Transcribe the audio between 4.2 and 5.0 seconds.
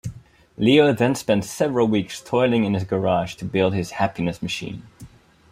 Machine.